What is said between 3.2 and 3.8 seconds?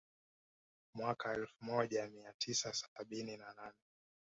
na nane